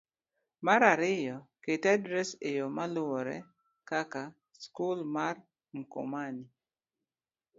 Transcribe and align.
Mar 0.65 0.81
ariyo, 0.93 1.37
ket 1.63 1.83
adres 1.95 2.29
e 2.49 2.49
yo 2.57 2.65
maluwore, 2.77 3.37
kaka: 3.89 4.21
Skul 4.63 4.97
mar 5.15 5.35
Mkomani: 5.77 6.45